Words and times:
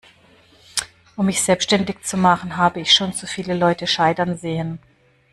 Um 1.15 1.27
mich 1.27 1.43
selbstständig 1.43 2.01
zu 2.03 2.17
machen, 2.17 2.57
habe 2.57 2.79
ich 2.81 2.91
schon 2.91 3.13
zu 3.13 3.27
viele 3.27 3.53
Leute 3.53 3.85
scheitern 3.85 4.35
sehen. 4.35 4.79